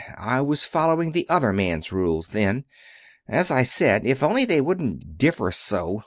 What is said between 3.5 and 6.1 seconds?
I said, if only they wouldn't differ so!